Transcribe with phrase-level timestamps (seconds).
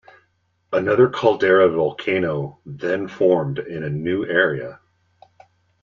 [0.73, 4.79] Another caldera volcano then formed in a new area.